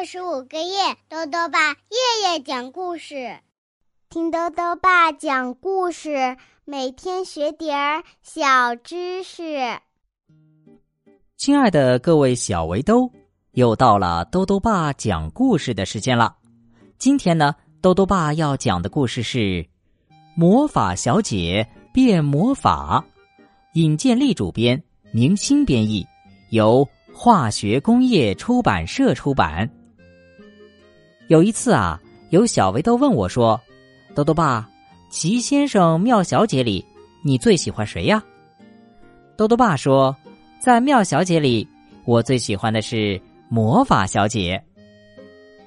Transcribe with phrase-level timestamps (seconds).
[0.00, 3.36] 六十五个月，豆豆爸夜夜讲故事，
[4.08, 9.58] 听豆豆爸讲故事，每天学点儿小知识。
[11.36, 13.12] 亲爱的各位小围兜，
[13.52, 16.34] 又到了豆豆爸讲故事的时间了。
[16.96, 19.38] 今天呢，豆豆爸要讲的故事是
[20.34, 23.04] 《魔法小姐变魔法》，
[23.74, 24.82] 尹建莉主编，
[25.12, 26.06] 明星编译，
[26.52, 29.70] 由化学工业出版社出版。
[31.30, 31.96] 有一次啊，
[32.30, 33.58] 有小围兜问我说
[34.16, 34.68] ：“豆豆爸，
[35.10, 36.84] 奇先生、妙小姐里，
[37.22, 38.20] 你最喜欢谁呀？”
[39.38, 40.16] 豆豆爸说
[40.58, 41.68] ：“在妙小姐里，
[42.04, 44.60] 我最喜欢的是魔法小姐。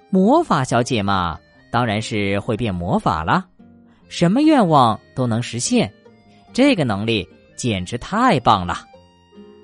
[0.10, 1.40] 魔法小姐嘛，
[1.72, 3.46] 当然是会变魔法了，
[4.10, 5.90] 什么愿望都能实现，
[6.52, 7.26] 这个能力
[7.56, 8.80] 简直太棒了。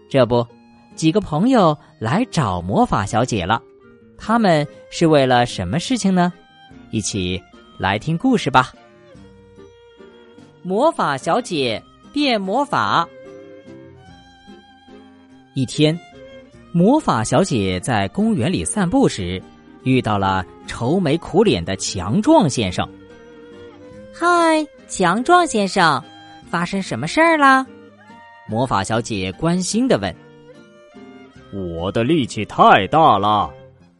[0.10, 0.48] 这不，
[0.96, 3.62] 几个朋友来找魔法小姐了。”
[4.20, 6.32] 他们是为了什么事情呢？
[6.92, 7.42] 一起
[7.78, 8.74] 来听故事吧。
[10.62, 11.82] 魔法小姐
[12.12, 13.08] 变魔法。
[15.54, 15.98] 一天，
[16.72, 19.42] 魔法小姐在公园里散步时，
[19.84, 22.88] 遇到了愁眉苦脸的强壮先生。
[24.14, 26.04] 嗨，强壮先生，
[26.50, 27.66] 发生什么事儿啦？
[28.48, 30.14] 魔法小姐关心的问。
[31.54, 33.52] 我的力气太大了。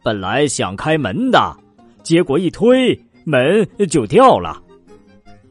[0.02, 1.56] 本来想开门的，
[2.02, 4.62] 结果一推门就掉了。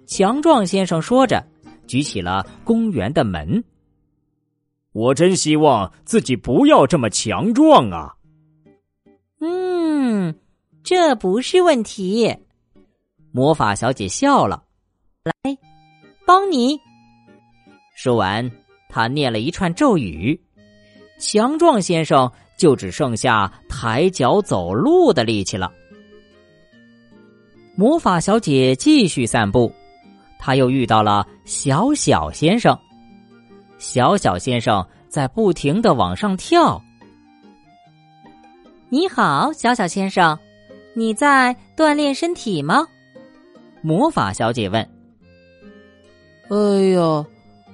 [0.07, 1.45] 强壮先生说着，
[1.87, 3.63] 举起了公园的门。
[4.91, 8.15] 我真希望自己不要这么强壮啊！
[9.39, 10.35] 嗯，
[10.83, 12.35] 这不是问题。
[13.31, 14.63] 魔法小姐笑了，
[15.23, 15.33] 来，
[16.25, 16.75] 帮你。
[17.95, 18.49] 说完，
[18.89, 20.41] 她念了一串咒语。
[21.19, 22.31] 强壮先生。
[22.59, 25.71] 就只剩下抬脚走路的力气了。
[27.73, 29.73] 魔法小姐继续散步，
[30.37, 32.77] 她又遇到了小小先生。
[33.77, 36.79] 小小先生在不停的往上跳。
[38.89, 40.37] 你好，小小先生，
[40.93, 42.85] 你在锻炼身体吗？
[43.81, 44.81] 魔法小姐问。
[46.49, 46.57] 哎
[46.89, 47.25] 呀，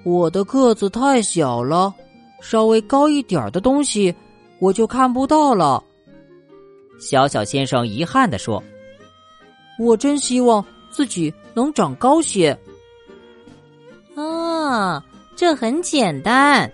[0.04, 1.92] 我的个子太小了，
[2.40, 4.14] 稍微高一点的东西。
[4.60, 5.84] 我就看不到了，
[7.00, 8.64] 小小先生遗憾的说
[9.78, 12.58] ：“我真希望自己能长高些。”
[14.16, 15.04] 啊，
[15.36, 16.72] 这很简单。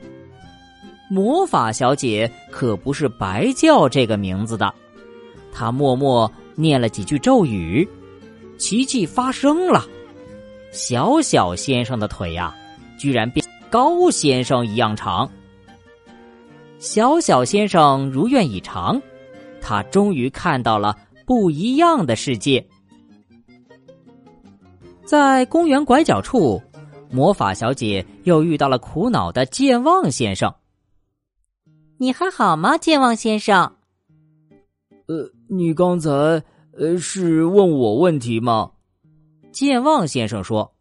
[1.09, 4.74] 魔法小姐可不是白叫这个名字的，
[5.52, 7.88] 她默默念了几句咒语，
[8.58, 9.86] 奇迹发生了，
[10.72, 12.56] 小小先生的腿呀，
[12.98, 15.30] 居然变高先生一样长。
[16.81, 19.00] 小小先生如愿以偿，
[19.62, 20.97] 他终于看到了
[21.28, 22.68] 不一样的世界。
[25.06, 26.59] 在公园拐角处，
[27.12, 30.52] 魔法小姐又遇到了苦恼的健忘先生。
[32.00, 33.74] 你还好吗，健忘先生？
[35.06, 38.72] 呃，你刚才呃是问我问题吗？
[39.52, 40.74] 健忘先生说：“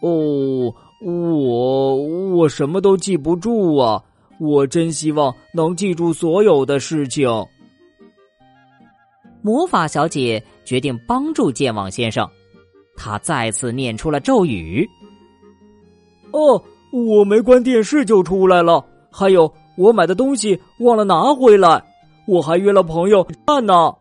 [0.00, 0.74] 哦，
[1.04, 1.96] 我
[2.30, 4.02] 我什么都记不住啊。”
[4.38, 7.28] 我真希望能记住所有的事情。
[9.40, 12.28] 魔法小姐决定帮助健忘先生，
[12.96, 14.88] 她再次念出了咒语。
[16.32, 16.62] 哦，
[16.92, 21.82] 我没关电视就出来了，还有我买的东西忘了拿回来，
[22.26, 23.92] 我还约了朋友看呢。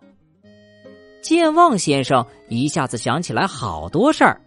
[1.22, 4.42] 健忘先生一下子想起来好多事儿，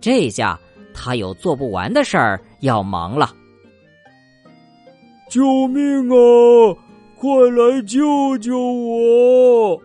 [0.00, 0.58] 这下
[0.92, 3.34] 他有做不完的事儿要忙了。
[5.30, 6.76] 救命啊！
[7.14, 9.80] 快来救救我！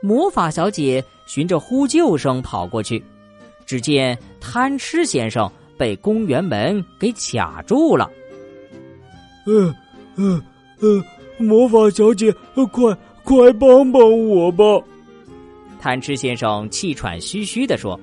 [0.00, 3.02] 魔法小姐循着呼救声跑过去，
[3.66, 8.08] 只见贪吃先生被公园门给卡住了。
[9.44, 9.74] 嗯
[10.14, 10.40] 嗯
[10.80, 11.02] 嗯，
[11.38, 14.64] 魔法小姐，快快帮帮我吧！
[15.80, 17.98] 贪吃先生气喘吁吁的说：“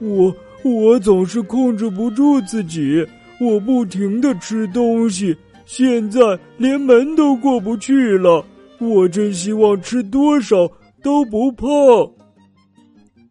[0.00, 0.34] 我
[0.64, 3.06] 我总是控制不住自己。”
[3.40, 5.36] 我不停的吃东西，
[5.66, 6.20] 现在
[6.58, 8.44] 连门都过不去了。
[8.78, 10.70] 我真希望吃多少
[11.02, 11.66] 都不胖。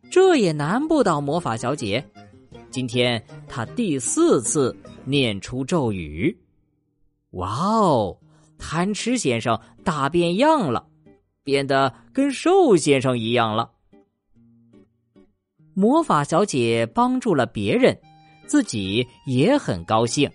[0.10, 2.04] 这也难不倒魔法小姐。
[2.70, 4.76] 今天她第四次
[5.06, 6.36] 念出咒语。
[7.32, 8.18] 哇哦，
[8.58, 10.86] 贪吃先生大变样了，
[11.44, 13.72] 变得跟瘦先生一样了。
[15.74, 17.98] 魔法小姐帮助了别人。
[18.46, 20.30] 自己也很高兴。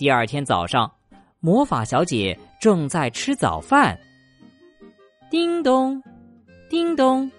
[0.00, 0.90] 第二天早上，
[1.40, 4.00] 魔法小姐正在吃早饭。
[5.30, 6.02] 叮咚，
[6.70, 7.30] 叮咚，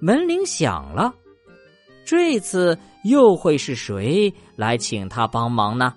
[0.00, 1.14] 门铃响了。
[2.04, 5.94] 这次又会是谁来请他帮忙呢？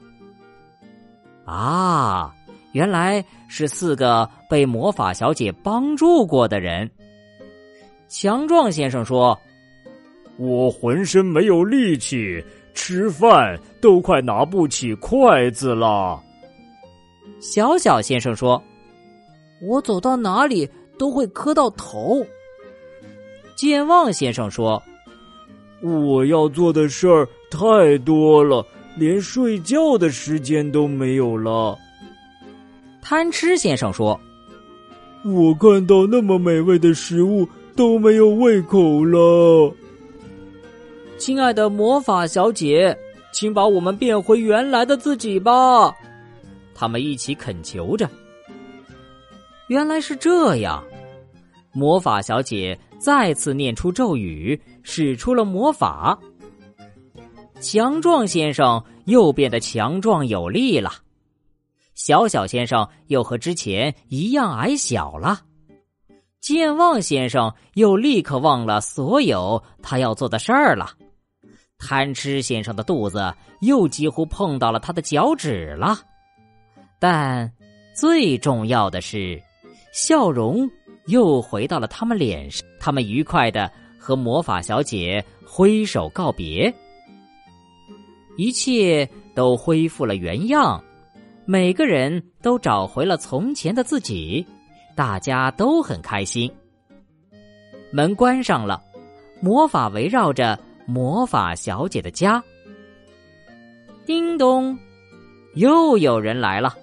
[1.44, 2.32] 啊，
[2.74, 6.88] 原来是四个被魔法小姐帮助过的人。
[8.08, 9.36] 强壮先生说
[10.38, 16.22] ：“我浑身没有力气，吃饭都快拿不起筷子了。”
[17.40, 18.62] 小小先生说
[19.62, 22.26] ：“我走到哪里都会磕到头。”
[23.56, 24.82] 健忘先生说
[25.82, 28.66] ：“我要做的事儿太多了，
[28.98, 31.78] 连睡觉的时间都没有了。”
[33.02, 34.20] 贪吃先生说
[35.24, 39.74] ：“我看到那么美味的食物都没有胃口了。”
[41.26, 42.94] 亲爱的魔法小姐，
[43.32, 45.90] 请把我们变回原来的自己吧。
[46.76, 48.10] 他们一起恳求着。
[49.68, 50.84] 原来是这样，
[51.72, 56.20] 魔法小姐再次念出咒语，使出了魔法。
[57.62, 60.92] 强壮先生又变得强壮有力了，
[61.96, 65.40] 小小先生又和之前一样矮小了，
[66.42, 70.92] 健忘先生又立刻忘了所有他要做的事儿了，
[71.78, 75.98] 贪吃先生的肚子又几乎碰到了他的脚趾了。
[77.00, 77.52] 但
[77.94, 79.42] 最重要的是，
[79.92, 80.70] 笑容
[81.08, 82.66] 又回到了他们脸上。
[82.80, 86.74] 他们愉快的和魔法小姐挥手告别，
[88.38, 90.84] 一切都恢复了原样，
[91.46, 94.46] 每个人都找回了从前的自己，
[94.96, 96.52] 大家都很开心。
[97.92, 98.82] 门关上了，
[99.40, 102.44] 魔法围绕着魔法小姐的家。
[104.06, 104.78] 叮咚，
[105.56, 106.74] 又有人来了。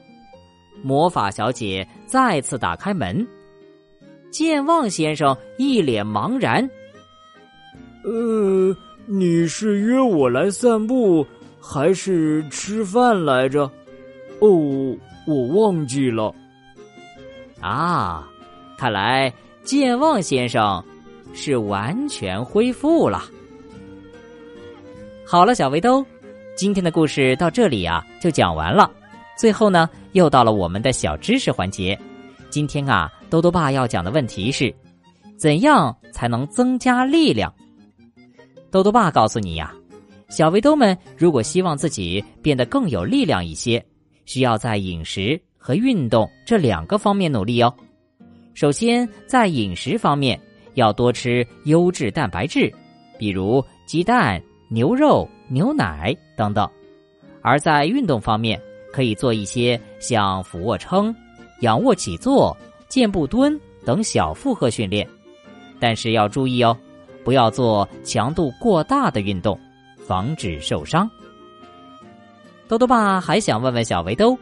[0.82, 3.26] 魔法小姐再次打开门，
[4.30, 6.68] 健忘先生一脸茫然。
[8.04, 8.74] 呃，
[9.04, 11.26] 你是约我来散步，
[11.60, 13.70] 还是吃饭来着？
[14.38, 16.34] 哦，我忘记了。
[17.60, 18.26] 啊，
[18.78, 19.30] 看来
[19.62, 20.82] 健忘先生
[21.34, 23.24] 是完全恢复了。
[25.30, 26.04] 好了，小围兜，
[26.56, 28.90] 今天的故事到这里啊，就讲完了。
[29.38, 31.96] 最后呢，又到了我们的小知识环节。
[32.48, 34.74] 今天啊，多多爸要讲的问题是：
[35.36, 37.54] 怎样才能增加力量？
[38.72, 39.72] 多多爸告诉你呀，
[40.28, 43.80] 小围兜们如果希望自己变得更有力量一些，
[44.24, 47.72] 需要在饮食和运动这两个方面努力哦。
[48.52, 50.36] 首先，在饮食方面
[50.74, 52.68] 要多吃优质蛋白质，
[53.16, 56.64] 比如鸡蛋、牛肉、牛奶等等；
[57.42, 58.58] 而在运动方面，
[58.92, 61.12] 可以做一些像俯卧撑、
[61.62, 62.56] 仰卧起坐、
[62.88, 65.04] 健步蹲等小负荷训练，
[65.80, 66.76] 但是要注意哦，
[67.24, 69.58] 不要做强度过大的运动，
[70.06, 71.10] 防止受伤。
[72.68, 74.38] 豆豆爸还想问问小围兜，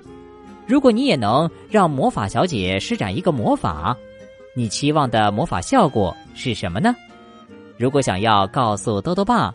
[0.67, 3.97] 如果你也能让魔法小姐施展一个魔法，
[4.55, 6.95] 你期望的魔法效果是什么呢？
[7.79, 9.55] 如果想要告诉豆豆爸，